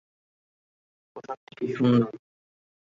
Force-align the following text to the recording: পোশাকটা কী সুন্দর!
পোশাকটা 1.11 1.51
কী 1.57 1.65
সুন্দর! 1.77 2.01